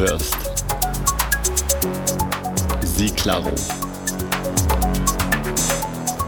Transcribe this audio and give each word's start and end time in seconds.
hörst 0.00 0.34
Sie 2.82 3.10
Claro. 3.10 3.52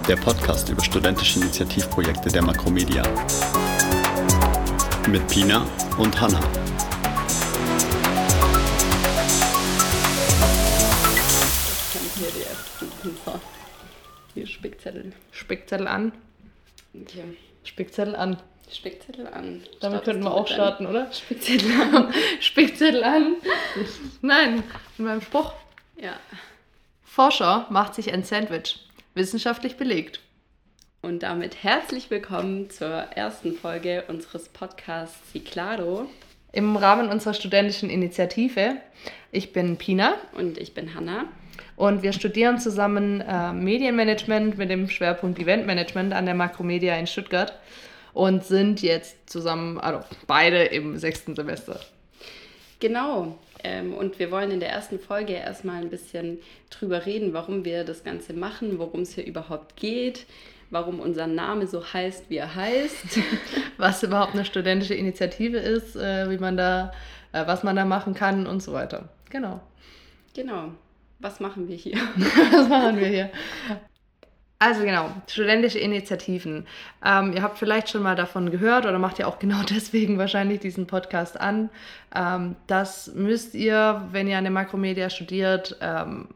Der 0.07 0.17
Podcast 0.17 0.69
über 0.69 0.85
studentische 0.85 1.41
Initiativprojekte 1.41 2.29
der 2.29 2.43
Makromedia. 2.43 3.03
Mit 5.09 5.27
Pina 5.29 5.67
und 5.97 6.21
Hanna. 6.21 6.41
Ich 11.71 11.93
kann 11.93 12.03
hier 12.17 12.31
die 12.37 12.43
ersten 12.43 12.91
Pinsel. 13.01 13.41
Hier 14.35 14.47
Spickzettel. 14.47 15.13
Spickzettel 15.31 15.89
an. 15.89 16.13
Hier. 16.93 17.25
Spickzettel 17.65 18.17
an. 18.17 18.37
Spickzettel 18.75 19.27
an. 19.27 19.63
Damit 19.81 20.05
könnten 20.05 20.25
wir 20.25 20.33
auch 20.33 20.49
starten, 20.49 20.87
oder? 20.87 21.11
Spickzettel 21.13 21.71
an. 21.73 22.15
Spickzettel 22.41 23.05
an. 23.05 23.37
Nein, 24.23 24.63
in 24.99 25.05
meinem 25.05 25.21
Spruch. 25.21 25.53
ja. 26.01 26.13
Forscher 27.05 27.67
macht 27.69 27.95
sich 27.95 28.13
ein 28.13 28.25
Sandwich. 28.25 28.79
Wissenschaftlich 29.15 29.77
belegt. 29.77 30.21
Und 31.03 31.23
damit 31.23 31.63
herzlich 31.63 32.11
willkommen 32.11 32.71
zur 32.71 32.89
ersten 32.89 33.53
Folge 33.55 34.05
unseres 34.09 34.49
Podcasts 34.49 35.19
Ciclado. 35.31 36.09
Im 36.53 36.77
Rahmen 36.77 37.09
unserer 37.11 37.35
studentischen 37.35 37.91
Initiative. 37.91 38.77
Ich 39.31 39.53
bin 39.53 39.77
Pina 39.77 40.15
Und 40.33 40.57
ich 40.59 40.73
bin 40.75 40.95
Hanna. 40.95 41.25
und 41.77 42.03
wir 42.03 42.13
studieren 42.15 42.59
zusammen 42.59 43.21
äh, 43.21 43.53
Medienmanagement 43.53 44.57
mit 44.57 44.71
dem 44.71 44.89
Schwerpunkt 44.89 45.39
Eventmanagement 45.39 46.15
an 46.15 46.25
der 46.25 46.35
Makromedia 46.35 46.97
in 46.97 47.07
Stuttgart 47.07 47.53
und 48.15 48.45
sind 48.45 48.83
jetzt 48.83 49.29
zusammen, 49.29 49.79
also 49.79 50.01
beide 50.27 50.65
im 50.65 50.99
sechsten 50.99 51.35
Semester. 51.35 51.81
Genau. 52.81 53.39
Ähm, 53.65 53.95
und 53.95 54.19
wir 54.19 54.31
wollen 54.31 54.51
in 54.51 54.61
der 54.61 54.71
ersten 54.71 54.99
Folge 54.99 55.35
erstmal 55.35 55.83
ein 55.83 55.91
bisschen 55.91 56.39
drüber 56.71 57.07
reden, 57.07 57.33
warum 57.33 57.65
wir 57.65 57.85
das 57.85 58.03
Ganze 58.03 58.33
machen, 58.33 58.79
worum 58.79 59.03
es 59.03 59.15
hier 59.15 59.25
überhaupt 59.25 59.77
geht, 59.77 60.27
warum 60.71 60.99
unser 60.99 61.29
Name 61.29 61.67
so 61.67 61.85
heißt, 61.85 62.29
wie 62.29 62.39
er 62.39 62.55
heißt. 62.55 63.21
was 63.79 64.03
überhaupt 64.03 64.35
eine 64.35 64.45
studentische 64.45 64.95
Initiative 64.95 65.59
ist, 65.59 65.95
äh, 65.95 66.29
wie 66.29 66.39
man 66.39 66.57
da, 66.57 66.93
äh, 67.33 67.47
was 67.47 67.63
man 67.63 67.77
da 67.77 67.85
machen 67.85 68.15
kann 68.15 68.47
und 68.47 68.63
so 68.63 68.73
weiter. 68.73 69.09
Genau. 69.31 69.61
genau. 70.35 70.73
Was 71.21 71.39
machen 71.39 71.69
wir 71.69 71.77
hier? 71.77 71.99
Was 72.53 72.69
machen 72.69 72.99
wir 72.99 73.07
hier? 73.07 73.31
Also 74.65 74.85
genau, 74.85 75.11
studentische 75.27 75.81
Initiativen. 75.81 76.69
Ähm, 77.05 77.33
ihr 77.33 77.43
habt 77.43 77.59
vielleicht 77.59 77.89
schon 77.89 78.01
mal 78.01 78.15
davon 78.15 78.53
gehört 78.53 78.87
oder 78.87 78.97
macht 79.01 79.19
ja 79.19 79.27
auch 79.27 79.39
genau 79.41 79.61
deswegen 79.69 80.19
wahrscheinlich 80.19 80.61
diesen 80.61 80.87
Podcast 80.87 81.41
an. 81.41 81.69
Ähm, 82.15 82.55
das 82.69 83.13
müsst 83.13 83.57
ihr, 83.57 84.07
wenn 84.13 84.29
ihr 84.29 84.39
an 84.39 84.45
der 84.45 84.53
Makromedia 84.53 85.11
studiert, 85.11 85.77
ähm, 85.81 86.29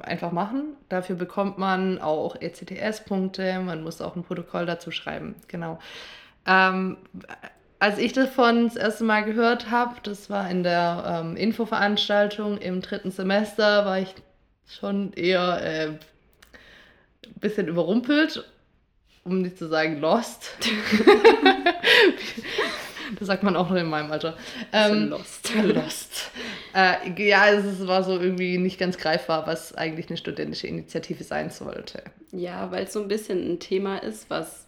einfach 0.00 0.32
machen. 0.32 0.76
Dafür 0.88 1.16
bekommt 1.16 1.58
man 1.58 1.98
auch 1.98 2.36
ECTS-Punkte, 2.40 3.60
man 3.60 3.82
muss 3.82 4.00
auch 4.00 4.16
ein 4.16 4.22
Protokoll 4.22 4.64
dazu 4.64 4.90
schreiben. 4.90 5.34
Genau. 5.48 5.78
Ähm, 6.46 6.96
als 7.80 7.98
ich 7.98 8.14
davon 8.14 8.64
das 8.64 8.76
erste 8.76 9.04
Mal 9.04 9.24
gehört 9.24 9.70
habe, 9.70 9.96
das 10.04 10.30
war 10.30 10.50
in 10.50 10.62
der 10.62 11.20
ähm, 11.20 11.36
Infoveranstaltung 11.36 12.56
im 12.56 12.80
dritten 12.80 13.10
Semester, 13.10 13.84
war 13.84 13.98
ich 13.98 14.14
schon 14.66 15.12
eher 15.12 15.60
äh, 15.62 15.90
ein 17.28 17.40
bisschen 17.40 17.68
überrumpelt, 17.68 18.44
um 19.24 19.42
nicht 19.42 19.58
zu 19.58 19.68
sagen 19.68 20.00
lost. 20.00 20.56
das 23.18 23.26
sagt 23.26 23.42
man 23.42 23.56
auch 23.56 23.70
noch 23.70 23.76
in 23.76 23.88
meinem 23.88 24.10
Alter. 24.10 24.36
Ähm, 24.72 25.08
lost. 25.08 25.52
lost. 25.62 26.30
Äh, 26.74 27.28
ja, 27.28 27.48
es 27.48 27.86
war 27.86 28.04
so 28.04 28.18
irgendwie 28.18 28.58
nicht 28.58 28.78
ganz 28.78 28.98
greifbar, 28.98 29.46
was 29.46 29.74
eigentlich 29.74 30.08
eine 30.08 30.16
studentische 30.16 30.66
Initiative 30.66 31.24
sein 31.24 31.50
sollte. 31.50 32.02
Ja, 32.32 32.70
weil 32.70 32.84
es 32.84 32.92
so 32.92 33.02
ein 33.02 33.08
bisschen 33.08 33.52
ein 33.52 33.60
Thema 33.60 33.98
ist, 33.98 34.30
was 34.30 34.66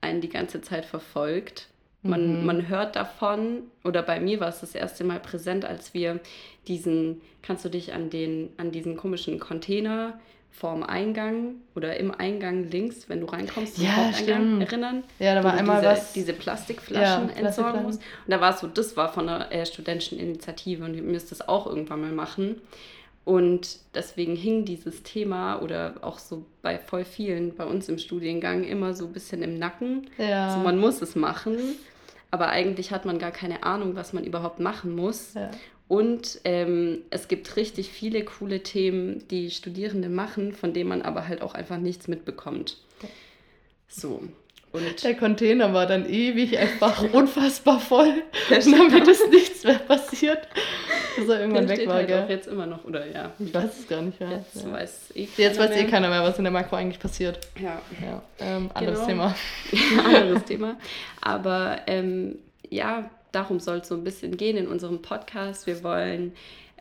einen 0.00 0.20
die 0.20 0.28
ganze 0.28 0.60
Zeit 0.62 0.86
verfolgt. 0.86 1.68
Man, 2.02 2.40
Mhm. 2.40 2.46
man 2.46 2.68
hört 2.68 2.96
davon, 2.96 3.64
oder 3.84 4.02
bei 4.02 4.20
mir 4.20 4.40
war 4.40 4.48
es 4.48 4.60
das 4.60 4.74
erste 4.74 5.04
Mal 5.04 5.20
präsent, 5.20 5.66
als 5.66 5.92
wir 5.92 6.20
diesen, 6.66 7.20
kannst 7.42 7.64
du 7.64 7.68
dich 7.68 7.92
an, 7.92 8.08
den, 8.08 8.50
an 8.56 8.72
diesen 8.72 8.96
komischen 8.96 9.38
Container 9.38 10.18
vorm 10.50 10.82
Eingang 10.82 11.54
oder 11.74 11.96
im 11.98 12.10
Eingang 12.10 12.64
links, 12.70 13.08
wenn 13.08 13.20
du 13.20 13.26
reinkommst, 13.26 13.76
zum 13.76 13.84
Ja, 13.84 13.96
Haupteingang 13.96 14.42
stimmt. 14.60 14.62
erinnern? 14.62 15.04
Ja, 15.18 15.34
da 15.34 15.44
war 15.44 15.54
einmal 15.54 15.80
diese, 15.80 15.90
was. 15.92 16.12
Diese 16.12 16.32
Plastikflaschen 16.32 17.28
Ja, 17.30 17.34
entsorgen 17.36 17.82
musst. 17.84 18.00
Und 18.26 18.30
da 18.30 18.40
war 18.40 18.52
es 18.54 18.60
so, 18.60 18.66
das 18.66 18.96
war 18.96 19.12
von 19.12 19.28
einer 19.28 19.50
äh, 19.52 19.64
studentischen 19.64 20.18
Initiative 20.18 20.84
und 20.84 20.94
ihr 20.94 21.02
müsst 21.02 21.30
das 21.30 21.48
auch 21.48 21.66
irgendwann 21.66 22.00
mal 22.02 22.12
machen. 22.12 22.60
Und 23.24 23.78
deswegen 23.94 24.34
hing 24.34 24.64
dieses 24.64 25.02
Thema 25.02 25.60
oder 25.62 25.94
auch 26.02 26.18
so 26.18 26.44
bei 26.62 26.78
voll 26.78 27.04
vielen 27.04 27.54
bei 27.54 27.64
uns 27.64 27.88
im 27.88 27.98
Studiengang 27.98 28.64
immer 28.64 28.94
so 28.94 29.06
ein 29.06 29.12
bisschen 29.12 29.42
im 29.42 29.58
Nacken. 29.58 30.08
Ja. 30.18 30.48
Also 30.48 30.58
man 30.58 30.78
muss 30.78 31.00
es 31.02 31.14
machen, 31.16 31.56
aber 32.30 32.48
eigentlich 32.48 32.90
hat 32.92 33.04
man 33.04 33.18
gar 33.18 33.30
keine 33.30 33.62
Ahnung, 33.62 33.94
was 33.94 34.12
man 34.12 34.24
überhaupt 34.24 34.58
machen 34.58 34.94
muss. 34.96 35.34
ja. 35.34 35.50
Und 35.90 36.40
ähm, 36.44 37.02
es 37.10 37.26
gibt 37.26 37.56
richtig 37.56 37.90
viele 37.90 38.24
coole 38.24 38.62
Themen, 38.62 39.26
die 39.26 39.50
Studierende 39.50 40.08
machen, 40.08 40.52
von 40.52 40.72
denen 40.72 40.88
man 40.88 41.02
aber 41.02 41.26
halt 41.26 41.42
auch 41.42 41.52
einfach 41.52 41.78
nichts 41.78 42.06
mitbekommt. 42.06 42.76
So. 43.88 44.22
Und 44.70 45.02
Der 45.02 45.16
Container 45.16 45.74
war 45.74 45.86
dann 45.86 46.08
ewig 46.08 46.56
einfach 46.56 47.02
unfassbar 47.12 47.80
voll, 47.80 48.22
damit 48.48 49.04
da. 49.04 49.10
es 49.10 49.28
nichts 49.30 49.64
mehr 49.64 49.80
passiert, 49.80 50.46
bis 51.16 51.28
er 51.28 51.40
irgendwann 51.40 51.66
der 51.66 51.76
weg 51.76 51.88
war. 51.88 51.94
halt 51.96 52.12
auch 52.12 52.28
Gell? 52.28 52.36
jetzt 52.36 52.46
immer 52.46 52.66
noch, 52.66 52.84
oder 52.84 53.12
ja. 53.12 53.32
Ich 53.40 53.52
weiß 53.52 53.80
es 53.80 53.88
gar 53.88 54.02
nicht 54.02 54.20
mehr. 54.20 54.30
Jetzt 54.30 54.64
ja. 54.64 54.72
weiß 54.72 55.10
eh 55.16 55.28
Jetzt 55.38 55.58
weiß 55.58 55.72
eh 55.72 55.86
keiner 55.86 56.08
mehr, 56.08 56.22
was 56.22 56.38
in 56.38 56.44
der 56.44 56.52
Makro 56.52 56.76
eigentlich 56.76 57.00
passiert. 57.00 57.40
Ja, 57.60 57.82
Ja, 58.00 58.22
ähm, 58.38 58.70
anderes 58.74 59.04
Genau. 59.06 59.08
Thema. 59.08 59.34
anderes 60.04 60.44
Thema. 60.44 60.76
Aber 61.20 61.78
ähm, 61.88 62.38
ja, 62.68 63.10
darum 63.32 63.60
soll 63.60 63.78
es 63.78 63.88
so 63.88 63.94
ein 63.94 64.04
bisschen 64.04 64.36
gehen 64.36 64.56
in 64.56 64.68
unserem 64.68 65.02
Podcast. 65.02 65.66
Wir 65.66 65.82
wollen 65.82 66.32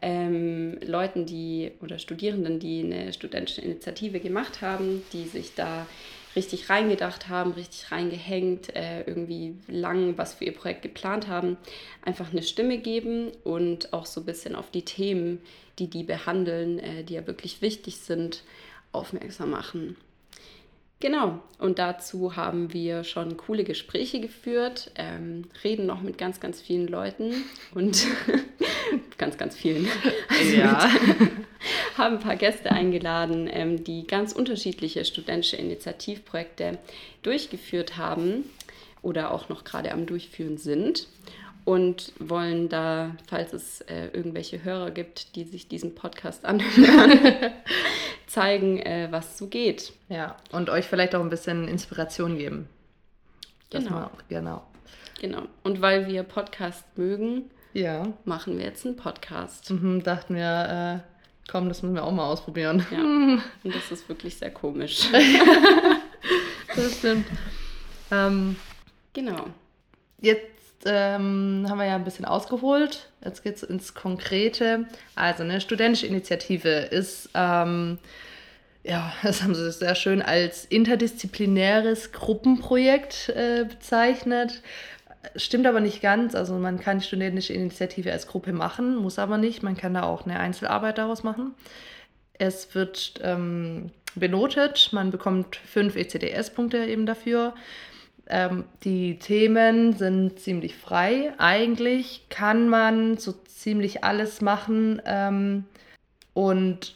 ähm, 0.02 0.78
Leuten, 0.86 1.26
die 1.26 1.72
oder 1.82 2.00
Studierenden, 2.00 2.60
die 2.60 2.84
eine 2.84 3.14
studentische 3.14 3.62
Initiative 3.62 4.20
gemacht 4.20 4.62
haben, 4.62 5.04
die 5.14 5.26
sich 5.26 5.56
da 5.56 5.86
richtig 6.36 6.70
reingedacht 6.70 7.28
haben, 7.28 7.52
richtig 7.52 7.92
reingehängt, 7.92 8.76
äh, 8.76 9.02
irgendwie 9.02 9.56
lang 9.68 10.18
was 10.18 10.36
für 10.36 10.46
ihr 10.46 10.54
Projekt 10.54 10.84
geplant 10.84 11.28
haben, 11.28 11.58
einfach 12.04 12.32
eine 12.32 12.44
Stimme 12.44 12.78
geben 12.78 13.32
und 13.44 13.94
auch 13.94 14.06
so 14.06 14.22
ein 14.22 14.26
bisschen 14.26 14.56
auf 14.56 14.70
die 14.70 14.86
Themen, 14.86 15.42
die 15.80 15.88
die 15.88 16.04
behandeln, 16.04 16.80
äh, 16.80 17.04
die 17.04 17.16
ja 17.16 17.26
wirklich 17.26 17.62
wichtig 17.62 17.98
sind, 17.98 18.44
aufmerksam 18.92 19.50
machen. 19.52 19.98
Genau, 21.02 21.40
und 21.60 21.80
dazu 21.80 22.36
haben 22.36 22.74
wir 22.74 23.06
schon 23.06 23.38
coole 23.38 23.64
Gespräche 23.64 24.20
geführt, 24.20 24.92
ähm, 24.96 25.46
reden 25.64 25.86
noch 25.86 26.02
mit 26.02 26.18
ganz, 26.18 26.42
ganz 26.42 26.60
vielen 26.62 26.90
Leuten 26.90 27.34
und 27.74 28.06
ganz, 29.18 29.38
ganz 29.38 29.56
vielen. 29.56 29.88
Also 30.30 30.56
Ja. 30.58 30.90
mit, 31.08 31.30
haben 31.98 32.16
ein 32.16 32.22
paar 32.22 32.36
Gäste 32.36 32.72
eingeladen, 32.72 33.50
ähm, 33.50 33.84
die 33.86 34.08
ganz 34.08 34.34
unterschiedliche 34.34 35.06
studentische 35.06 35.56
Initiativprojekte 35.56 36.78
durchgeführt 37.24 37.96
haben 37.96 38.44
oder 39.02 39.32
auch 39.32 39.48
noch 39.48 39.64
gerade 39.64 39.94
am 39.94 40.06
Durchführen 40.06 40.58
sind 40.58 41.08
und 41.64 42.14
wollen 42.20 42.68
da, 42.68 43.16
falls 43.28 43.54
es 43.54 43.82
äh, 43.82 44.08
irgendwelche 44.14 44.64
Hörer 44.64 44.92
gibt, 44.92 45.36
die 45.36 45.44
sich 45.44 45.68
diesen 45.68 45.94
Podcast 45.96 46.44
anhören, 46.46 47.52
zeigen, 48.29 48.79
äh, 48.79 49.07
was 49.12 49.38
so 49.38 49.47
geht. 49.47 49.94
Ja, 50.07 50.38
und 50.51 50.69
euch 50.69 50.85
vielleicht 50.85 51.16
auch 51.16 51.22
ein 51.22 51.29
bisschen 51.29 51.67
Inspiration 51.67 52.38
geben. 52.38 52.70
Genau. 53.70 53.90
man 53.90 54.09
genau. 54.29 54.64
Genau. 55.20 55.43
Und 55.64 55.81
weil 55.81 56.08
wir 56.08 56.23
Podcast 56.23 56.85
mögen, 56.97 57.49
Ja, 57.73 58.08
machen 58.26 58.58
wir 58.58 58.66
jetzt 58.66 58.85
einen 58.85 58.96
Podcast. 58.96 59.70
mhm, 59.72 60.02
dachten 60.03 60.35
wir, 60.35 61.03
äh, 61.03 61.49
komm, 61.52 61.67
das 61.67 61.84
müssen 61.84 61.96
wir 61.96 62.03
auch 62.03 62.11
mal 62.11 62.26
ausprobieren. 62.26 62.85
Ja. 62.91 62.99
Und 63.64 63.76
das 63.76 63.91
ist 63.91 64.08
wirklich 64.09 64.35
sehr 64.37 64.52
komisch. 64.52 65.09
Das 66.75 66.99
stimmt. 66.99 67.25
Ähm, 68.11 68.55
genau. 69.11 69.47
Jetzt 70.22 70.59
ähm, 70.85 71.66
haben 71.67 71.78
wir 71.78 71.85
ja 71.85 71.96
ein 71.96 72.03
bisschen 72.03 72.26
ausgeholt. 72.26 73.09
Jetzt 73.23 73.43
geht 73.43 73.58
es 73.58 73.64
ins 73.64 73.93
Konkrete. 73.93 74.85
Also 75.16 75.43
eine 75.43 75.61
studentische 75.61 76.08
Initiative 76.08 76.70
ist, 76.70 77.29
ähm, 77.34 77.97
ja, 78.84 79.14
das 79.23 79.43
haben 79.43 79.55
sie 79.55 79.72
sehr 79.72 79.96
schön 79.96 80.22
als 80.22 80.66
interdisziplinäres 80.66 82.11
Gruppenprojekt 82.11 83.29
äh, 83.29 83.66
bezeichnet. 83.66 84.61
Stimmt 85.35 85.67
aber 85.67 85.81
nicht 85.81 86.02
ganz. 86.02 86.34
Also 86.34 86.55
man 86.55 86.79
kann 86.79 86.99
die 86.99 87.05
studentische 87.05 87.53
Initiative 87.53 88.11
als 88.11 88.28
Gruppe 88.28 88.53
machen, 88.53 88.96
muss 88.96 89.20
aber 89.20 89.37
nicht. 89.37 89.64
Man 89.64 89.75
kann 89.75 89.93
da 89.93 90.03
auch 90.03 90.25
eine 90.25 90.40
Einzelarbeit 90.40 90.97
daraus 90.97 91.23
machen. 91.23 91.53
Es 92.34 92.73
wird 92.73 93.16
ähm, 93.22 93.91
benotet. 94.16 94.90
Man 94.93 95.11
bekommt 95.11 95.58
fünf 95.58 95.96
ECDS-Punkte 95.97 96.85
eben 96.85 97.05
dafür. 97.05 97.53
Ähm, 98.29 98.66
die 98.84 99.17
Themen 99.17 99.93
sind 99.93 100.40
ziemlich 100.40 100.76
frei. 100.76 101.34
Eigentlich 101.40 102.28
kann 102.29 102.70
man 102.70 103.17
so 103.17 103.31
ziemlich 103.31 104.03
alles 104.03 104.41
machen. 104.41 105.02
Ähm, 105.05 105.66
und 106.34 106.96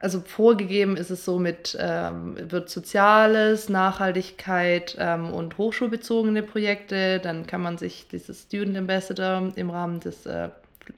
also 0.00 0.20
vorgegeben 0.20 0.96
ist 0.96 1.10
es 1.10 1.24
so 1.24 1.38
mit, 1.38 1.76
ähm, 1.80 2.36
wird 2.50 2.68
Soziales, 2.68 3.70
Nachhaltigkeit 3.70 4.96
ähm, 4.98 5.32
und 5.32 5.56
hochschulbezogene 5.56 6.42
Projekte. 6.42 7.20
Dann 7.20 7.46
kann 7.46 7.62
man 7.62 7.78
sich 7.78 8.06
dieses 8.08 8.42
Student 8.42 8.76
Ambassador 8.76 9.50
im 9.56 9.70
Rahmen 9.70 10.00
des 10.00 10.26
äh, 10.26 10.50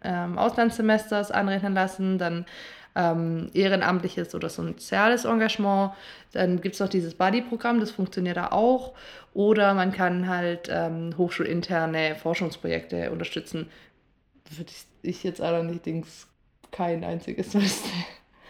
ähm, 0.02 0.38
Auslandssemesters 0.38 1.30
anrechnen 1.30 1.74
lassen. 1.74 2.18
Dann 2.18 2.46
ähm, 2.94 3.50
ehrenamtliches 3.54 4.34
oder 4.34 4.48
soziales 4.48 5.24
Engagement. 5.24 5.92
Dann 6.32 6.60
gibt 6.60 6.74
es 6.74 6.80
noch 6.80 6.88
dieses 6.88 7.14
Buddy-Programm, 7.14 7.80
das 7.80 7.90
funktioniert 7.90 8.36
da 8.36 8.48
auch. 8.48 8.92
Oder 9.34 9.74
man 9.74 9.92
kann 9.92 10.28
halt 10.28 10.68
ähm, 10.70 11.14
hochschulinterne 11.16 12.16
Forschungsprojekte 12.16 13.10
unterstützen. 13.10 13.68
Würde 14.50 14.72
ich 15.02 15.22
jetzt 15.24 15.40
allerdings 15.40 16.26
kein 16.70 17.04
einziges 17.04 17.54
wüsste. 17.54 17.88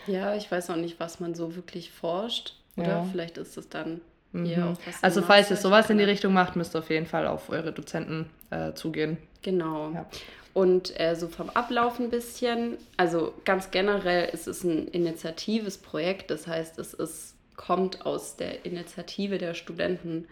Ja, 0.07 0.35
ich 0.35 0.51
weiß 0.51 0.71
auch 0.71 0.77
nicht, 0.77 0.99
was 0.99 1.21
man 1.21 1.35
so 1.35 1.55
wirklich 1.55 1.93
forscht. 1.93 2.57
Oder 2.77 2.89
ja. 2.89 3.07
vielleicht 3.11 3.39
ist 3.39 3.57
es 3.57 3.69
dann 3.69 4.01
mhm. 4.33 4.77
Also 5.01 5.23
falls 5.23 5.51
ihr 5.51 5.57
sowas 5.57 5.91
in 5.91 5.99
die 5.99 6.05
Richtung 6.05 6.33
macht, 6.33 6.57
müsst 6.57 6.75
ihr 6.75 6.81
auf 6.81 6.91
jeden 6.91 7.07
Fall 7.07 7.27
auf 7.27 7.51
eure 7.51 7.73
Dozenten 7.73 8.31
äh, 8.51 8.73
zugehen. 8.73 9.19
Genau. 9.43 9.91
Ja. 9.93 10.07
Und 10.55 10.99
äh, 11.01 11.15
so 11.15 11.29
vom 11.29 11.51
Ablauf 11.51 11.99
ein 11.99 12.11
bisschen, 12.11 12.77
also 12.97 13.33
ganz 13.45 13.71
generell 13.71 14.29
ist 14.31 14.47
es 14.47 14.65
ein 14.65 14.89
initiatives 14.89 15.79
Projekt, 15.79 16.31
das 16.31 16.47
heißt, 16.47 16.79
es 16.79 16.93
ist, 16.93 17.35
kommt 17.57 18.05
aus 18.05 18.37
der 18.37 18.67
Initiative 18.67 19.39
der 19.39 19.55
Studenten 19.55 20.27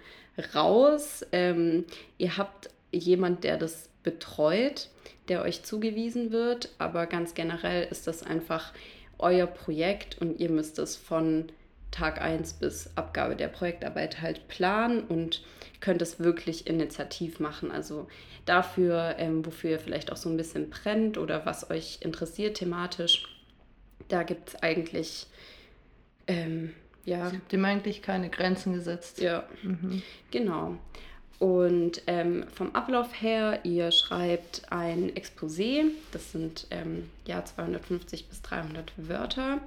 raus. 0.54 1.24
Ähm, 1.32 1.84
ihr 2.18 2.36
habt 2.36 2.70
jemand, 2.92 3.44
der 3.44 3.56
das 3.56 3.88
betreut, 4.02 4.88
der 5.28 5.42
euch 5.42 5.62
zugewiesen 5.62 6.32
wird, 6.32 6.70
aber 6.78 7.06
ganz 7.06 7.34
generell 7.34 7.86
ist 7.90 8.06
das 8.06 8.22
einfach 8.22 8.72
euer 9.18 9.46
Projekt 9.46 10.18
und 10.20 10.40
ihr 10.40 10.50
müsst 10.50 10.78
es 10.78 10.96
von 10.96 11.50
Tag 11.90 12.20
1 12.20 12.54
bis 12.54 12.90
Abgabe 12.96 13.36
der 13.36 13.48
Projektarbeit 13.48 14.20
halt 14.20 14.48
planen 14.48 15.02
und 15.02 15.42
könnt 15.80 16.02
es 16.02 16.20
wirklich 16.20 16.66
initiativ 16.66 17.40
machen. 17.40 17.70
Also 17.70 18.06
dafür, 18.44 19.16
ähm, 19.18 19.44
wofür 19.44 19.70
ihr 19.70 19.78
vielleicht 19.78 20.12
auch 20.12 20.16
so 20.16 20.28
ein 20.28 20.36
bisschen 20.36 20.70
brennt 20.70 21.18
oder 21.18 21.46
was 21.46 21.70
euch 21.70 21.98
interessiert 22.00 22.58
thematisch, 22.58 23.26
da 24.08 24.22
gibt 24.22 24.50
es 24.50 24.62
eigentlich, 24.62 25.26
ähm, 26.26 26.74
ja. 27.04 27.26
Es 27.26 27.32
gibt 27.32 27.52
ihm 27.52 27.64
eigentlich 27.64 28.02
keine 28.02 28.28
Grenzen 28.28 28.74
gesetzt. 28.74 29.20
Ja, 29.20 29.44
mhm. 29.62 30.02
genau. 30.30 30.76
Und 31.38 32.02
ähm, 32.06 32.44
vom 32.52 32.74
Ablauf 32.74 33.22
her, 33.22 33.60
ihr 33.64 33.92
schreibt 33.92 34.70
ein 34.70 35.10
Exposé, 35.14 35.86
das 36.12 36.32
sind 36.32 36.66
ähm, 36.70 37.08
ja 37.26 37.42
250 37.42 38.28
bis 38.28 38.42
300 38.42 38.92
Wörter, 38.98 39.58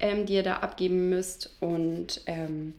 ähm, 0.00 0.26
die 0.26 0.34
ihr 0.34 0.42
da 0.42 0.58
abgeben 0.58 1.08
müsst. 1.08 1.56
Und 1.60 2.22
ähm, 2.26 2.74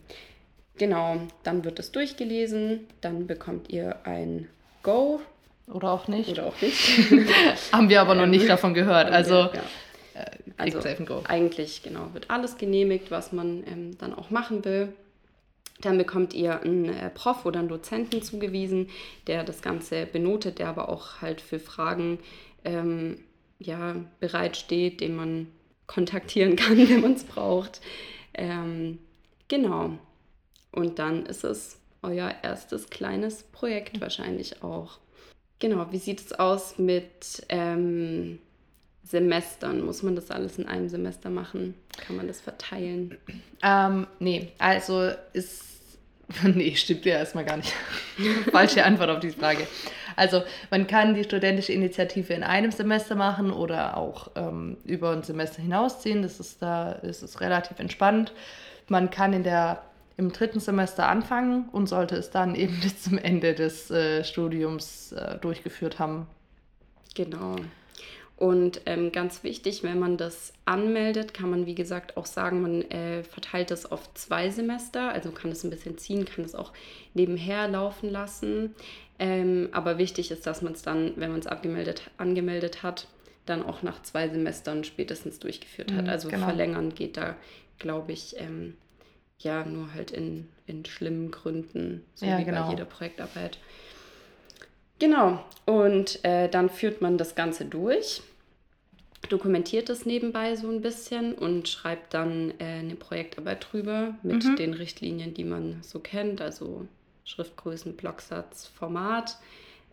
genau, 0.78 1.18
dann 1.44 1.64
wird 1.64 1.80
es 1.80 1.92
durchgelesen, 1.92 2.88
dann 3.02 3.28
bekommt 3.28 3.70
ihr 3.70 3.98
ein 4.06 4.48
Go. 4.84 5.22
Oder 5.68 5.92
auch 5.92 6.08
nicht. 6.08 6.30
Oder 6.30 6.48
auch 6.48 6.62
nicht. 6.62 7.12
Haben 7.72 7.90
wir 7.90 8.02
aber 8.02 8.16
noch 8.16 8.26
nicht 8.26 8.50
davon 8.50 8.74
gehört. 8.74 9.12
Also, 9.12 9.36
ja. 9.36 9.52
äh, 10.16 10.26
also 10.58 10.80
eigentlich 11.28 11.84
genau 11.84 12.14
wird 12.14 12.30
alles 12.30 12.58
genehmigt, 12.58 13.12
was 13.12 13.32
man 13.32 13.64
ähm, 13.68 13.98
dann 14.00 14.16
auch 14.16 14.32
machen 14.32 14.66
will. 14.66 14.94
Dann 15.82 15.98
bekommt 15.98 16.34
ihr 16.34 16.62
einen 16.62 16.86
äh, 16.86 17.10
Prof 17.10 17.46
oder 17.46 17.60
einen 17.60 17.70
Dozenten 17.70 18.22
zugewiesen, 18.22 18.90
der 19.28 19.44
das 19.44 19.62
Ganze 19.62 20.06
benotet, 20.08 20.60
der 20.60 20.68
aber 20.68 20.90
auch 20.90 21.22
halt 21.22 21.40
für 21.40 21.60
Fragen 21.60 22.20
ähm, 22.66 23.20
ja, 23.60 23.96
bereitsteht, 24.20 25.02
den 25.02 25.16
man 25.16 25.48
kontaktieren 25.90 26.56
kann, 26.56 26.78
wenn 26.90 27.02
man 27.02 27.14
es 27.14 27.24
braucht. 27.26 27.82
Ähm, 28.34 29.00
genau. 29.50 29.98
Und 30.72 31.00
dann 31.00 31.26
ist 31.26 31.44
es 31.44 31.78
euer 32.02 32.34
erstes 32.44 32.90
kleines 32.90 33.44
Projekt 33.44 34.00
wahrscheinlich 34.00 34.64
auch. 34.64 35.00
Genau, 35.58 35.92
wie 35.92 35.98
sieht 35.98 36.22
es 36.22 36.32
aus 36.32 36.78
mit 36.78 37.44
ähm, 37.50 38.40
Semestern? 39.04 39.84
Muss 39.84 40.04
man 40.04 40.16
das 40.16 40.32
alles 40.32 40.58
in 40.58 40.68
einem 40.68 40.88
Semester 40.88 41.30
machen? 41.30 41.74
Kann 41.98 42.16
man 42.16 42.28
das 42.28 42.40
verteilen? 42.40 43.18
Ähm, 43.62 44.08
nee, 44.20 44.52
also 44.60 45.10
ist 45.34 45.79
Nee, 46.44 46.76
stimmt 46.76 47.06
ja 47.06 47.18
erstmal 47.18 47.46
gar 47.46 47.58
nicht. 47.58 47.74
Falsche 48.52 48.86
Antwort 48.86 49.10
auf 49.10 49.20
diese 49.20 49.38
Frage. 49.38 49.68
Also 50.16 50.44
man 50.70 50.88
kann 50.88 51.14
die 51.14 51.24
studentische 51.24 51.74
Initiative 51.74 52.34
in 52.34 52.44
einem 52.44 52.72
Semester 52.72 53.16
machen 53.16 53.52
oder 53.52 53.98
auch 53.98 54.32
ähm, 54.36 54.78
über 54.86 55.12
ein 55.12 55.24
Semester 55.24 55.62
hinausziehen. 55.62 56.22
Das 56.22 56.40
ist 56.40 56.62
da 56.62 56.92
ist 56.92 57.24
es 57.24 57.42
relativ 57.42 57.80
entspannt. 57.80 58.34
Man 58.88 59.10
kann 59.10 59.34
in 59.34 59.44
der 59.44 59.82
im 60.18 60.34
dritten 60.34 60.60
Semester 60.60 61.08
anfangen 61.08 61.70
und 61.72 61.88
sollte 61.88 62.18
es 62.18 62.30
dann 62.30 62.54
eben 62.54 62.78
bis 62.84 63.04
zum 63.04 63.18
Ende 63.18 63.54
des 63.54 63.90
äh, 63.90 64.24
Studiums 64.24 65.14
äh, 65.14 65.38
durchgeführt 65.38 66.00
haben. 66.00 66.28
Genau. 67.16 67.56
Und 68.40 68.80
ähm, 68.86 69.12
ganz 69.12 69.44
wichtig, 69.44 69.84
wenn 69.84 70.00
man 70.00 70.16
das 70.16 70.54
anmeldet, 70.64 71.34
kann 71.34 71.50
man 71.50 71.66
wie 71.66 71.76
gesagt 71.76 72.16
auch 72.16 72.26
sagen, 72.26 72.62
man 72.62 72.90
äh, 72.90 73.22
verteilt 73.22 73.70
das 73.70 73.92
auf 73.92 74.14
zwei 74.14 74.50
Semester, 74.50 75.12
also 75.12 75.32
kann 75.32 75.52
es 75.52 75.66
ein 75.66 75.70
bisschen 75.70 75.98
ziehen, 75.98 76.24
kann 76.24 76.46
es 76.46 76.56
auch 76.56 76.72
nebenher 77.14 77.68
laufen 77.68 78.10
lassen. 78.10 78.76
Ähm, 79.20 79.68
aber 79.74 79.98
wichtig 79.98 80.32
ist, 80.32 80.48
dass 80.48 80.62
man 80.62 80.72
es 80.72 80.84
dann, 80.84 81.12
wenn 81.18 81.32
man 81.32 81.42
es 81.42 81.48
abgemeldet, 81.48 82.12
angemeldet 82.16 82.82
hat, 82.82 83.08
dann 83.46 83.62
auch 83.62 83.84
nach 83.84 84.02
zwei 84.04 84.30
Semestern 84.30 84.86
spätestens 84.86 85.40
durchgeführt 85.40 85.92
hat. 85.92 86.04
Mhm, 86.04 86.10
also 86.10 86.30
genau. 86.30 86.46
verlängern 86.46 86.96
geht 86.96 87.18
da, 87.18 87.36
glaube 87.78 88.14
ich, 88.14 88.38
ähm, 88.38 88.78
ja, 89.40 89.66
nur 89.66 89.94
halt 89.94 90.12
in, 90.12 90.48
in 90.66 90.86
schlimmen 90.86 91.32
Gründen, 91.32 92.06
so 92.16 92.26
ja, 92.26 92.38
wie 92.38 92.46
genau. 92.46 92.68
bei 92.68 92.70
jeder 92.72 92.86
Projektarbeit. 92.86 93.58
Genau, 95.00 95.44
und 95.66 96.24
äh, 96.26 96.50
dann 96.50 96.70
führt 96.70 97.02
man 97.02 97.18
das 97.18 97.36
Ganze 97.36 97.66
durch 97.66 98.22
dokumentiert 99.28 99.90
es 99.90 100.06
nebenbei 100.06 100.56
so 100.56 100.70
ein 100.70 100.82
bisschen 100.82 101.34
und 101.34 101.68
schreibt 101.68 102.14
dann 102.14 102.52
äh, 102.60 102.80
eine 102.80 102.96
Projektarbeit 102.96 103.68
drüber 103.72 104.16
mit 104.24 104.44
mhm. 104.44 104.56
den 104.56 104.74
Richtlinien, 104.74 105.34
die 105.34 105.44
man 105.44 105.80
so 105.82 106.00
kennt, 106.00 106.42
also 106.42 106.88
Schriftgrößen, 107.26 107.96
Blocksatz, 107.96 108.68
Format. 108.68 109.38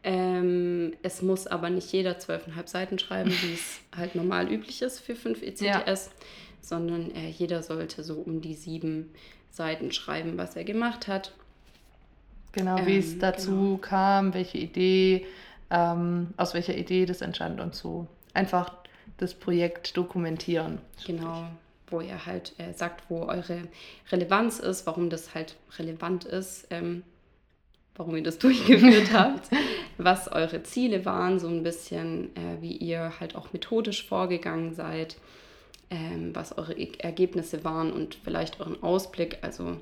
Ähm, 0.04 0.94
es 1.02 1.22
muss 1.22 1.46
aber 1.46 1.68
nicht 1.70 1.92
jeder 1.92 2.18
zwölfeinhalb 2.18 2.68
Seiten 2.68 2.98
schreiben, 2.98 3.30
wie 3.42 3.54
es 3.54 3.80
halt 3.96 4.14
normal 4.14 4.50
üblich 4.50 4.82
ist 4.82 5.00
für 5.00 5.16
5 5.16 5.42
ECTS, 5.42 5.60
ja. 5.60 5.84
sondern 6.60 7.10
äh, 7.14 7.28
jeder 7.28 7.62
sollte 7.62 8.04
so 8.04 8.14
um 8.14 8.40
die 8.40 8.54
sieben 8.54 9.12
Seiten 9.50 9.90
schreiben, 9.90 10.38
was 10.38 10.54
er 10.54 10.64
gemacht 10.64 11.08
hat. 11.08 11.32
Genau, 12.56 12.78
ähm, 12.78 12.86
wie 12.86 12.96
es 12.96 13.18
dazu 13.18 13.50
genau. 13.50 13.76
kam, 13.76 14.34
welche 14.34 14.58
Idee, 14.58 15.26
ähm, 15.70 16.28
aus 16.38 16.54
welcher 16.54 16.74
Idee 16.76 17.04
das 17.04 17.20
entstand 17.20 17.60
und 17.60 17.74
so. 17.74 18.06
Einfach 18.32 18.72
das 19.18 19.34
Projekt 19.34 19.96
dokumentieren. 19.96 20.78
Genau, 21.06 21.48
wo 21.88 22.00
ihr 22.00 22.24
halt 22.24 22.54
äh, 22.58 22.72
sagt, 22.72 23.10
wo 23.10 23.24
eure 23.26 23.68
Relevanz 24.10 24.58
ist, 24.58 24.86
warum 24.86 25.10
das 25.10 25.34
halt 25.34 25.56
relevant 25.78 26.24
ist, 26.24 26.66
ähm, 26.70 27.02
warum 27.94 28.16
ihr 28.16 28.22
das 28.22 28.38
durchgeführt 28.40 29.12
habt, 29.12 29.50
was 29.98 30.28
eure 30.32 30.62
Ziele 30.62 31.04
waren, 31.04 31.38
so 31.38 31.48
ein 31.48 31.62
bisschen, 31.62 32.34
äh, 32.36 32.62
wie 32.62 32.72
ihr 32.72 33.12
halt 33.20 33.36
auch 33.36 33.52
methodisch 33.52 34.06
vorgegangen 34.06 34.74
seid, 34.74 35.16
ähm, 35.90 36.34
was 36.34 36.56
eure 36.56 36.74
Ergebnisse 37.00 37.64
waren 37.64 37.92
und 37.92 38.14
vielleicht 38.14 38.60
euren 38.60 38.82
Ausblick, 38.82 39.38
also 39.42 39.76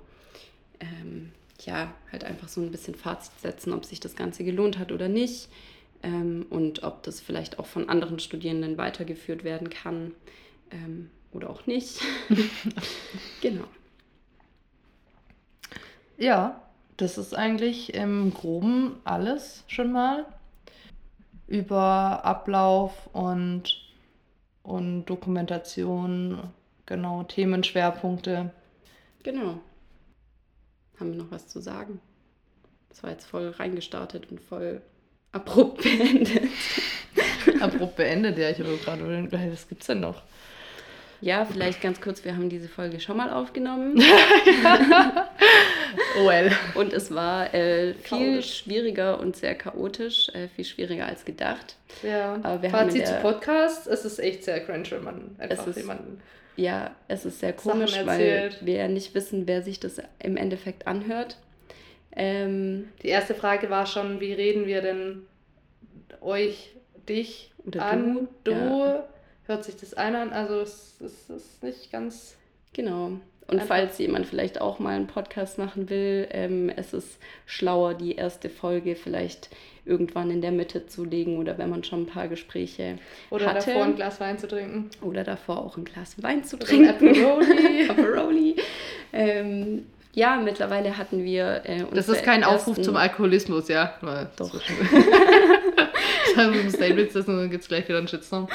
ähm, 0.80 1.30
ja, 1.62 1.92
halt 2.10 2.24
einfach 2.24 2.48
so 2.48 2.60
ein 2.60 2.70
bisschen 2.70 2.94
Fazit 2.94 3.32
setzen, 3.40 3.72
ob 3.72 3.84
sich 3.84 4.00
das 4.00 4.16
Ganze 4.16 4.44
gelohnt 4.44 4.78
hat 4.78 4.92
oder 4.92 5.08
nicht 5.08 5.48
ähm, 6.02 6.46
und 6.50 6.82
ob 6.82 7.02
das 7.02 7.20
vielleicht 7.20 7.58
auch 7.58 7.66
von 7.66 7.88
anderen 7.88 8.18
Studierenden 8.18 8.76
weitergeführt 8.76 9.44
werden 9.44 9.70
kann 9.70 10.12
ähm, 10.70 11.10
oder 11.32 11.50
auch 11.50 11.66
nicht. 11.66 12.00
genau. 13.40 13.64
Ja, 16.18 16.60
das 16.96 17.18
ist 17.18 17.34
eigentlich 17.34 17.94
im 17.94 18.32
Groben 18.32 18.96
alles 19.04 19.64
schon 19.66 19.92
mal 19.92 20.26
über 21.46 22.24
Ablauf 22.24 23.08
und, 23.12 23.80
und 24.62 25.04
Dokumentation, 25.06 26.38
genau, 26.86 27.24
Themenschwerpunkte. 27.24 28.52
Genau. 29.22 29.58
Haben 30.98 31.12
wir 31.12 31.18
noch 31.22 31.30
was 31.30 31.48
zu 31.48 31.60
sagen? 31.60 32.00
Das 32.88 33.02
war 33.02 33.10
jetzt 33.10 33.26
voll 33.26 33.48
reingestartet 33.48 34.30
und 34.30 34.40
voll 34.40 34.80
abrupt 35.32 35.82
beendet. 35.82 36.48
abrupt 37.60 37.96
beendet, 37.96 38.38
ja, 38.38 38.50
ich 38.50 38.58
habe 38.60 38.76
gerade, 38.76 39.28
was 39.52 39.68
gibt's 39.68 39.86
denn 39.86 40.00
noch? 40.00 40.22
Ja, 41.20 41.44
vielleicht 41.46 41.80
ganz 41.80 42.00
kurz, 42.00 42.24
wir 42.24 42.36
haben 42.36 42.48
diese 42.50 42.68
Folge 42.68 43.00
schon 43.00 43.16
mal 43.16 43.30
aufgenommen. 43.30 43.98
OL. 46.18 46.50
Und 46.74 46.92
es 46.92 47.14
war 47.14 47.54
äh, 47.54 47.94
viel 47.94 48.02
Chaotisch. 48.02 48.58
schwieriger 48.58 49.18
und 49.20 49.34
sehr 49.34 49.54
chaotisch, 49.54 50.28
äh, 50.34 50.48
viel 50.48 50.66
schwieriger 50.66 51.06
als 51.06 51.24
gedacht. 51.24 51.76
Ja, 52.02 52.38
Aber 52.42 52.60
wir 52.60 52.68
Fazit 52.68 53.06
zu 53.06 53.14
Podcast, 53.22 53.86
es 53.86 54.04
ist 54.04 54.18
echt 54.18 54.44
sehr 54.44 54.60
cringe, 54.60 54.90
wenn 54.90 55.04
man 55.04 55.36
einfach 55.38 55.74
jemanden... 55.74 56.20
Ja, 56.56 56.94
es 57.08 57.24
ist 57.24 57.40
sehr 57.40 57.52
komisch, 57.52 57.94
weil 58.04 58.52
wir 58.60 58.74
ja 58.74 58.88
nicht 58.88 59.14
wissen, 59.14 59.46
wer 59.48 59.62
sich 59.62 59.80
das 59.80 60.00
im 60.20 60.36
Endeffekt 60.36 60.86
anhört. 60.86 61.38
Ähm, 62.16 62.88
Die 63.02 63.08
erste 63.08 63.34
Frage 63.34 63.70
war 63.70 63.86
schon, 63.86 64.20
wie 64.20 64.32
reden 64.32 64.66
wir 64.66 64.80
denn 64.82 65.22
euch, 66.20 66.70
dich 67.08 67.52
Oder 67.66 67.84
an? 67.84 68.14
du, 68.14 68.28
Du, 68.44 68.52
ja. 68.52 69.08
hört 69.46 69.64
sich 69.64 69.76
das 69.76 69.94
ein 69.94 70.14
an? 70.14 70.32
Also 70.32 70.60
es, 70.60 71.00
es 71.00 71.28
ist 71.28 71.62
nicht 71.62 71.90
ganz... 71.90 72.36
genau. 72.72 73.12
Und 73.46 73.54
Einfach- 73.60 73.76
falls 73.76 73.98
jemand 73.98 74.26
vielleicht 74.26 74.60
auch 74.60 74.78
mal 74.78 74.94
einen 74.96 75.06
Podcast 75.06 75.58
machen 75.58 75.90
will, 75.90 76.26
ähm, 76.30 76.70
es 76.74 76.92
ist 76.94 77.18
schlauer, 77.46 77.94
die 77.94 78.14
erste 78.16 78.48
Folge 78.48 78.96
vielleicht 78.96 79.50
irgendwann 79.84 80.30
in 80.30 80.40
der 80.40 80.50
Mitte 80.50 80.86
zu 80.86 81.04
legen 81.04 81.36
oder 81.38 81.58
wenn 81.58 81.68
man 81.68 81.84
schon 81.84 82.04
ein 82.04 82.06
paar 82.06 82.26
Gespräche 82.28 82.96
Oder 83.28 83.48
hatte. 83.52 83.66
davor 83.66 83.84
ein 83.84 83.96
Glas 83.96 84.18
Wein 84.18 84.38
zu 84.38 84.48
trinken. 84.48 84.88
oder 85.02 85.24
davor 85.24 85.58
auch 85.58 85.76
ein 85.76 85.84
Glas 85.84 86.14
Wein 86.22 86.42
zu 86.42 86.56
ein 86.56 86.60
trinken. 86.60 86.88
Aperoli. 86.88 87.86
Aperoli. 87.90 88.56
ähm, 89.12 89.84
ja, 90.14 90.36
mittlerweile 90.36 90.96
hatten 90.96 91.24
wir. 91.24 91.62
Äh, 91.64 91.84
Das 91.92 92.08
ist 92.08 92.22
kein 92.22 92.44
Aufruf 92.44 92.80
zum 92.80 92.96
Alkoholismus, 92.96 93.68
ja? 93.68 93.94
Mal 94.00 94.30
Doch. 94.36 94.54
Sagen 96.34 96.54
wir 96.54 96.60
im 96.62 96.70
Statement 96.70 97.12
sitzen 97.12 97.30
und 97.32 97.38
dann 97.40 97.50
gibt 97.50 97.62
es 97.62 97.68
gleich 97.68 97.86
wieder 97.88 97.98
einen 97.98 98.08
Shitstorm. 98.08 98.48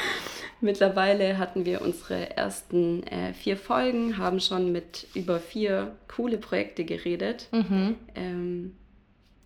Mittlerweile 0.62 1.38
hatten 1.38 1.66
wir 1.66 1.82
unsere 1.82 2.36
ersten 2.36 3.04
äh, 3.04 3.34
vier 3.34 3.56
Folgen, 3.56 4.18
haben 4.18 4.40
schon 4.40 4.72
mit 4.72 5.08
über 5.14 5.40
vier 5.40 5.96
coole 6.08 6.38
Projekte 6.38 6.84
geredet. 6.84 7.48
Mhm. 7.52 7.96
Ähm, 8.16 8.76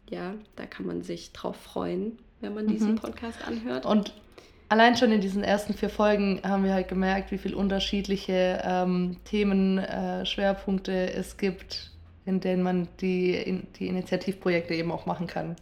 ja, 0.10 0.34
da 0.56 0.66
kann 0.66 0.86
man 0.86 1.04
sich 1.04 1.32
drauf 1.32 1.56
freuen, 1.56 2.18
wenn 2.42 2.54
man 2.54 2.68
diesen 2.68 2.92
Mhm. 2.94 2.96
Podcast 2.96 3.48
anhört. 3.48 3.86
Und 3.86 4.14
allein 4.70 4.98
schon 4.98 5.12
in 5.12 5.22
diesen 5.22 5.44
ersten 5.44 5.74
vier 5.76 5.90
Folgen 5.90 6.42
haben 6.44 6.64
wir 6.64 6.74
halt 6.74 6.88
gemerkt, 6.88 7.32
wie 7.32 7.38
viele 7.38 7.56
unterschiedliche 7.58 8.62
ähm, 8.64 9.18
Themen, 9.26 9.78
äh, 9.78 10.26
Schwerpunkte 10.26 11.14
es 11.14 11.38
gibt, 11.38 11.92
in 12.26 12.40
denen 12.40 12.64
man 12.64 12.88
die, 13.02 13.36
in, 13.36 13.68
die 13.78 13.88
Initiativprojekte 13.88 14.74
eben 14.74 14.92
auch 14.92 15.06
machen 15.06 15.28
kann. 15.28 15.56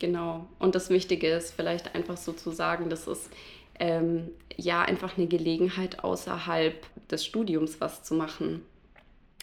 Genau. 0.00 0.46
Und 0.58 0.74
das 0.74 0.90
Wichtige 0.90 1.28
ist 1.28 1.54
vielleicht 1.54 1.94
einfach 1.94 2.16
so 2.16 2.32
zu 2.32 2.50
sagen, 2.50 2.88
das 2.88 3.08
ist 3.08 3.30
ähm, 3.80 4.30
ja 4.56 4.82
einfach 4.82 5.16
eine 5.16 5.26
Gelegenheit 5.26 6.02
außerhalb 6.04 6.74
des 7.08 7.24
Studiums 7.24 7.80
was 7.80 8.02
zu 8.02 8.14
machen. 8.14 8.62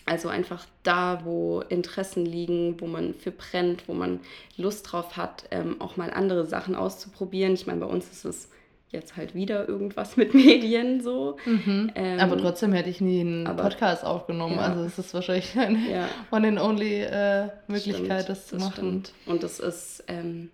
Also 0.07 0.27
einfach 0.29 0.65
da, 0.83 1.21
wo 1.23 1.61
Interessen 1.61 2.25
liegen, 2.25 2.79
wo 2.79 2.85
man 2.85 3.15
für 3.15 3.31
brennt, 3.31 3.87
wo 3.87 3.93
man 3.93 4.19
Lust 4.55 4.91
drauf 4.91 5.17
hat, 5.17 5.45
ähm, 5.49 5.81
auch 5.81 5.97
mal 5.97 6.11
andere 6.11 6.45
Sachen 6.45 6.75
auszuprobieren. 6.75 7.53
Ich 7.55 7.65
meine, 7.65 7.79
bei 7.79 7.87
uns 7.87 8.11
ist 8.11 8.23
es 8.23 8.49
jetzt 8.91 9.17
halt 9.17 9.33
wieder 9.33 9.67
irgendwas 9.67 10.15
mit 10.15 10.33
Medien 10.35 11.01
so. 11.01 11.37
Ähm, 11.47 11.91
aber 12.19 12.37
trotzdem 12.37 12.71
hätte 12.73 12.89
ich 12.91 13.01
nie 13.01 13.21
einen 13.21 13.47
aber- 13.47 13.63
Podcast 13.63 14.05
aufgenommen. 14.05 14.55
Ja. 14.57 14.67
Also 14.67 14.83
es 14.83 14.99
ist 14.99 15.11
wahrscheinlich 15.15 15.57
eine 15.57 15.79
Ja. 15.91 16.07
one 16.29 16.47
and 16.49 16.59
only 16.59 17.01
äh, 17.01 17.49
Möglichkeit, 17.67 18.23
Stimmt, 18.25 18.29
das 18.29 18.47
zu 18.47 18.57
machen. 18.57 18.73
Stimmt. 18.73 19.13
Und 19.25 19.43
es 19.43 19.59
ist 19.59 20.03
ähm, 20.07 20.51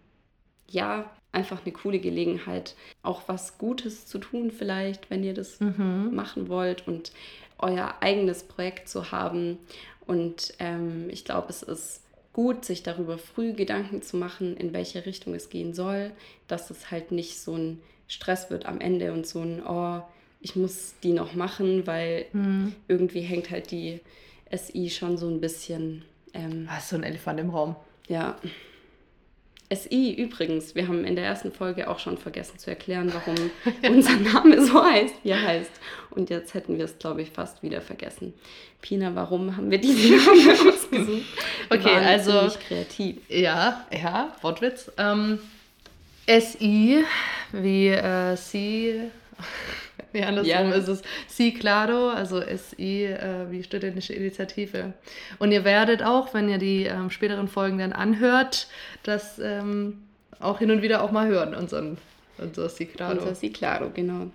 ja 0.69 1.11
einfach 1.31 1.61
eine 1.63 1.71
coole 1.73 1.99
Gelegenheit, 1.99 2.75
auch 3.03 3.23
was 3.27 3.57
Gutes 3.57 4.05
zu 4.05 4.17
tun, 4.19 4.51
vielleicht, 4.51 5.09
wenn 5.09 5.23
ihr 5.23 5.33
das 5.33 5.59
Mhm. 5.61 6.09
machen 6.13 6.49
wollt 6.49 6.87
und 6.87 7.11
euer 7.57 7.95
eigenes 8.01 8.43
Projekt 8.43 8.89
zu 8.89 9.11
haben. 9.11 9.57
Und 10.05 10.53
ähm, 10.59 11.09
ich 11.09 11.23
glaube, 11.25 11.47
es 11.49 11.63
ist 11.63 12.01
gut, 12.33 12.65
sich 12.65 12.83
darüber 12.83 13.17
früh 13.17 13.53
Gedanken 13.53 14.01
zu 14.01 14.17
machen, 14.17 14.57
in 14.57 14.73
welche 14.73 15.05
Richtung 15.05 15.33
es 15.35 15.49
gehen 15.49 15.73
soll, 15.73 16.11
dass 16.47 16.69
es 16.69 16.91
halt 16.91 17.11
nicht 17.11 17.39
so 17.39 17.55
ein 17.55 17.81
Stress 18.07 18.49
wird 18.49 18.65
am 18.65 18.81
Ende 18.81 19.13
und 19.13 19.25
so 19.27 19.39
ein, 19.41 19.61
oh, 19.65 20.01
ich 20.41 20.55
muss 20.55 20.95
die 21.03 21.13
noch 21.13 21.33
machen, 21.33 21.85
weil 21.87 22.25
Mhm. 22.33 22.75
irgendwie 22.87 23.21
hängt 23.21 23.51
halt 23.51 23.71
die 23.71 24.01
SI 24.49 24.89
schon 24.89 25.17
so 25.17 25.29
ein 25.29 25.39
bisschen 25.39 26.03
ähm, 26.33 26.67
Ah, 26.69 26.77
ist 26.79 26.89
so 26.89 26.95
ein 26.95 27.03
Elefant 27.03 27.39
im 27.39 27.49
Raum. 27.51 27.75
ja. 28.07 28.37
SI 29.73 30.13
übrigens, 30.13 30.75
wir 30.75 30.87
haben 30.87 31.05
in 31.05 31.15
der 31.15 31.25
ersten 31.25 31.51
Folge 31.51 31.89
auch 31.89 31.99
schon 31.99 32.17
vergessen 32.17 32.59
zu 32.59 32.69
erklären, 32.69 33.11
warum 33.13 33.35
unser 33.95 34.17
Name 34.17 34.61
so 34.65 34.83
heißt, 34.83 35.15
wie 35.23 35.29
er 35.29 35.41
heißt. 35.41 35.71
Und 36.09 36.29
jetzt 36.29 36.53
hätten 36.53 36.77
wir 36.77 36.85
es, 36.85 36.97
glaube 36.99 37.21
ich, 37.21 37.31
fast 37.31 37.63
wieder 37.63 37.79
vergessen. 37.81 38.33
Pina, 38.81 39.15
warum 39.15 39.55
haben 39.55 39.71
wir 39.71 39.77
diesen 39.77 40.17
Namen 40.17 40.49
ausgesucht? 40.67 40.89
Wir 41.69 41.77
Okay, 41.79 41.85
waren 41.85 42.03
also- 42.05 42.51
kreativ. 42.67 43.17
Ja, 43.29 43.85
ja, 43.91 44.35
Wortwitz. 44.41 44.91
Ähm, 44.97 45.39
SI, 46.27 47.03
wie 47.51 47.87
äh, 47.89 48.35
Sie, 48.35 48.99
nee, 50.13 50.23
andersrum 50.23 50.69
Ja. 50.69 50.75
ist 50.75 50.87
es 50.87 51.01
Si 51.27 51.53
Claro, 51.53 52.09
also 52.09 52.41
SI 52.41 53.05
äh, 53.05 53.49
wie 53.49 53.63
studentische 53.63 54.13
Initiative. 54.13 54.93
Und 55.39 55.51
ihr 55.51 55.63
werdet 55.63 56.03
auch, 56.03 56.33
wenn 56.33 56.49
ihr 56.49 56.57
die 56.57 56.83
ähm, 56.85 57.09
späteren 57.09 57.47
Folgen 57.47 57.77
dann 57.77 57.93
anhört, 57.93 58.67
das 59.03 59.39
ähm, 59.39 60.03
auch 60.39 60.59
hin 60.59 60.71
und 60.71 60.81
wieder 60.81 61.03
auch 61.03 61.11
mal 61.11 61.27
hören, 61.27 61.53
unseren, 61.55 61.97
unser 62.37 62.69
Si 62.69 62.85
Claro. 62.85 63.17
Unser 63.19 63.35
Si 63.35 63.49
Claro, 63.51 63.89
genau. 63.93 64.27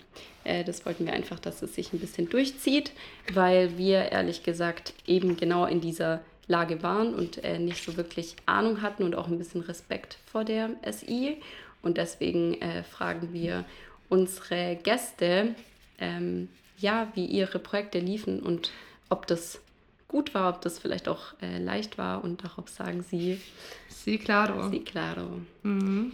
Äh, 0.44 0.64
das 0.64 0.86
wollten 0.86 1.06
wir 1.06 1.12
einfach, 1.12 1.40
dass 1.40 1.62
es 1.62 1.74
sich 1.74 1.92
ein 1.92 1.98
bisschen 1.98 2.28
durchzieht, 2.28 2.92
weil 3.32 3.76
wir 3.78 4.12
ehrlich 4.12 4.42
gesagt 4.44 4.94
eben 5.06 5.36
genau 5.36 5.66
in 5.66 5.80
dieser 5.80 6.20
Lage 6.48 6.82
waren 6.84 7.12
und 7.14 7.42
äh, 7.42 7.58
nicht 7.58 7.84
so 7.84 7.96
wirklich 7.96 8.36
Ahnung 8.46 8.80
hatten 8.80 9.02
und 9.02 9.16
auch 9.16 9.26
ein 9.26 9.38
bisschen 9.38 9.62
Respekt 9.62 10.18
vor 10.30 10.44
der 10.44 10.70
SI. 10.88 11.38
Und 11.82 11.98
deswegen 11.98 12.60
äh, 12.62 12.84
fragen 12.84 13.32
wir 13.32 13.64
unsere 14.08 14.76
Gäste, 14.82 15.54
ähm, 15.98 16.48
ja, 16.78 17.08
wie 17.14 17.24
ihre 17.26 17.58
Projekte 17.58 17.98
liefen 17.98 18.40
und 18.40 18.70
ob 19.08 19.26
das 19.26 19.60
gut 20.08 20.34
war, 20.34 20.50
ob 20.54 20.60
das 20.60 20.78
vielleicht 20.78 21.08
auch 21.08 21.34
äh, 21.42 21.58
leicht 21.58 21.98
war. 21.98 22.22
Und 22.22 22.44
darauf 22.44 22.68
sagen 22.68 23.02
sie 23.02 23.40
Si 23.88 24.18
Claro. 24.18 24.68
Si 24.70 24.80
Claro. 24.80 25.40
Mhm. 25.62 26.12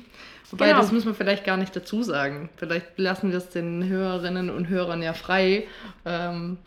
Wobei, 0.50 0.68
Genau. 0.68 0.80
das 0.80 0.92
muss 0.92 1.04
man 1.04 1.14
vielleicht 1.14 1.44
gar 1.44 1.56
nicht 1.56 1.74
dazu 1.74 2.02
sagen. 2.02 2.48
Vielleicht 2.56 2.98
lassen 2.98 3.30
wir 3.30 3.38
es 3.38 3.48
den 3.50 3.86
Hörerinnen 3.88 4.50
und 4.50 4.68
Hörern 4.68 5.02
ja 5.02 5.12
frei. 5.14 5.66
Ähm, 6.04 6.58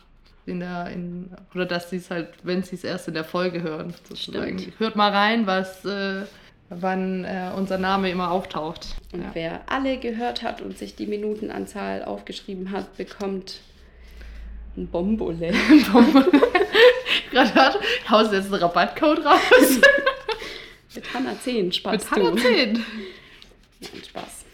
in 0.44 0.60
der, 0.60 0.90
in, 0.90 1.30
oder 1.54 1.66
dass 1.66 1.90
sie 1.90 1.96
es 1.96 2.08
halt, 2.10 2.28
wenn 2.44 2.62
sie 2.62 2.76
es 2.76 2.84
erst 2.84 3.08
in 3.08 3.14
der 3.14 3.24
Folge 3.24 3.62
hören, 3.62 3.92
sozusagen. 4.08 4.58
Stimmt. 4.60 4.78
Hört 4.78 4.94
mal 4.94 5.10
rein, 5.10 5.46
was, 5.48 5.84
äh, 5.84 6.22
wann 6.68 7.24
äh, 7.24 7.50
unser 7.56 7.78
Name 7.78 8.10
immer 8.10 8.30
auftaucht. 8.30 8.96
Und 9.12 9.22
Ja. 9.22 9.30
wer 9.34 9.60
alle 9.66 9.98
gehört 9.98 10.42
hat 10.42 10.60
und 10.60 10.76
sich 10.78 10.94
die 10.96 11.06
Minutenanzahl 11.06 12.04
aufgeschrieben 12.04 12.70
hat, 12.72 12.96
bekommt 12.96 13.60
ein 14.76 14.88
Bombole. 14.88 15.52
Gerade 17.30 17.54
hat, 17.54 17.78
haust 18.10 18.32
jetzt 18.32 18.46
einen 18.52 18.62
Rabattcode 18.62 19.24
raus. 19.24 19.80
Mit 20.94 21.14
Hanna 21.14 21.38
10 21.38 21.72
Spaß 21.72 21.92
Mit 21.92 22.10
Hanna 22.10 22.30
du. 22.30 22.36
10. 22.36 22.72
Nein, 22.72 22.82
Spaß. 24.08 24.44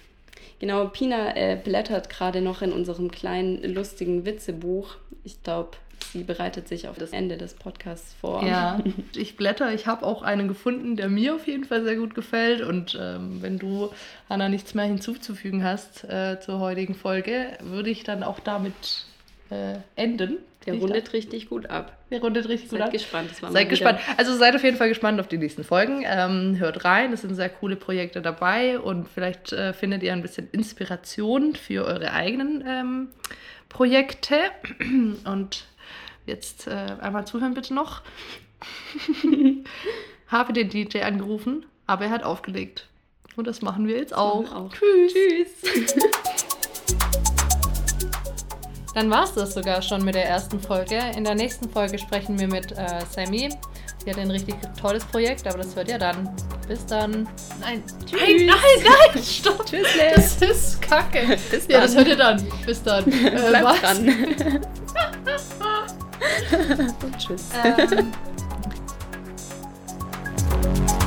Genau, 0.58 0.86
Pina 0.88 1.36
äh, 1.36 1.56
blättert 1.62 2.08
gerade 2.10 2.40
noch 2.40 2.62
in 2.62 2.72
unserem 2.72 3.10
kleinen 3.10 3.62
lustigen 3.74 4.24
Witzebuch. 4.26 4.96
Ich 5.24 5.42
glaube, 5.42 5.70
sie 6.12 6.24
bereitet 6.24 6.68
sich 6.68 6.88
auf 6.88 6.96
das 6.98 7.10
Ende 7.10 7.36
des 7.36 7.54
Podcasts 7.54 8.14
vor. 8.20 8.44
Ja, 8.44 8.80
ich 9.16 9.36
blätter. 9.36 9.72
Ich 9.72 9.86
habe 9.86 10.04
auch 10.06 10.22
einen 10.22 10.48
gefunden, 10.48 10.96
der 10.96 11.08
mir 11.08 11.34
auf 11.34 11.46
jeden 11.46 11.64
Fall 11.64 11.82
sehr 11.84 11.96
gut 11.96 12.14
gefällt. 12.14 12.62
Und 12.62 12.98
ähm, 13.00 13.38
wenn 13.40 13.58
du, 13.58 13.90
Hanna, 14.28 14.48
nichts 14.48 14.74
mehr 14.74 14.84
hinzuzufügen 14.84 15.64
hast 15.64 16.04
äh, 16.04 16.38
zur 16.40 16.58
heutigen 16.58 16.94
Folge, 16.94 17.58
würde 17.60 17.90
ich 17.90 18.04
dann 18.04 18.22
auch 18.22 18.40
damit 18.40 19.06
äh, 19.50 19.76
enden. 19.96 20.38
Der 20.66 20.74
rundet 20.74 21.12
richtig 21.12 21.48
gut 21.48 21.68
ab. 21.70 21.96
Der 22.10 22.20
rundet 22.20 22.48
richtig 22.48 22.70
gut 22.70 22.78
Seid 22.78 22.86
ab. 22.88 22.92
gespannt. 22.92 23.30
Seid 23.34 23.68
gespannt. 23.68 23.98
Also 24.16 24.36
seid 24.36 24.54
auf 24.54 24.62
jeden 24.62 24.76
Fall 24.76 24.88
gespannt 24.88 25.18
auf 25.20 25.26
die 25.26 25.38
nächsten 25.38 25.64
Folgen. 25.64 26.04
Ähm, 26.06 26.56
hört 26.58 26.84
rein, 26.84 27.12
es 27.12 27.22
sind 27.22 27.34
sehr 27.34 27.48
coole 27.48 27.76
Projekte 27.76 28.22
dabei 28.22 28.78
und 28.78 29.08
vielleicht 29.08 29.52
äh, 29.52 29.72
findet 29.72 30.02
ihr 30.02 30.12
ein 30.12 30.22
bisschen 30.22 30.48
Inspiration 30.52 31.56
für 31.56 31.84
eure 31.84 32.12
eigenen 32.12 32.64
ähm, 32.66 33.08
Projekte. 33.68 34.36
Und 35.24 35.64
jetzt 36.26 36.66
äh, 36.66 36.96
einmal 37.00 37.26
zuhören 37.26 37.54
bitte 37.54 37.74
noch. 37.74 38.02
Habe 40.28 40.52
den 40.52 40.68
DJ 40.70 41.02
angerufen, 41.02 41.66
aber 41.86 42.04
er 42.06 42.10
hat 42.10 42.22
aufgelegt. 42.22 42.88
Und 43.36 43.46
das 43.46 43.62
machen 43.62 43.86
wir 43.86 43.96
jetzt 43.96 44.14
auch. 44.14 44.42
wir 44.44 44.56
auch. 44.56 44.72
Tschüss. 44.72 45.12
Tschüss. 45.62 45.94
Dann 48.94 49.10
war 49.10 49.24
es 49.24 49.32
das 49.32 49.54
sogar 49.54 49.80
schon 49.80 50.04
mit 50.04 50.14
der 50.14 50.26
ersten 50.28 50.60
Folge. 50.60 51.00
In 51.16 51.24
der 51.24 51.34
nächsten 51.34 51.68
Folge 51.70 51.98
sprechen 51.98 52.38
wir 52.38 52.46
mit 52.46 52.72
äh, 52.72 53.00
Sammy. 53.10 53.48
Sie 54.04 54.10
hat 54.10 54.18
ein 54.18 54.30
richtig 54.30 54.54
tolles 54.78 55.02
Projekt, 55.06 55.46
aber 55.46 55.58
das 55.58 55.74
hört 55.74 55.88
ihr 55.88 55.98
dann. 55.98 56.28
Bis 56.68 56.84
dann. 56.84 57.26
Nein, 57.60 57.82
Tschüss. 58.04 58.20
nein, 58.20 58.46
nein, 58.46 58.86
nein, 59.14 59.22
stopp. 59.24 59.64
Tschüssle. 59.64 60.12
Das 60.14 60.42
ist 60.42 60.82
kacke. 60.82 61.38
Bis 61.50 61.66
Ja, 61.68 61.80
das 61.80 61.94
dann. 61.94 61.98
hört 61.98 62.08
ihr 62.08 62.16
dann. 62.16 62.46
Bis 62.66 62.82
dann. 62.82 63.10
Äh, 63.10 63.30
Bleibt 63.48 63.64
was? 63.64 63.80
dran. 63.80 64.60
Und 67.02 67.18
tschüss. 67.18 67.50
Ähm. 67.64 68.12